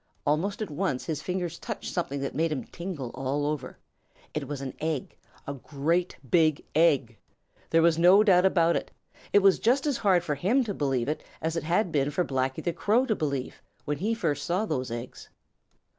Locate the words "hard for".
9.97-10.33